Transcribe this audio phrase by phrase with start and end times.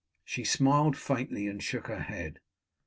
[0.25, 2.39] She smiled faintly and shook her head.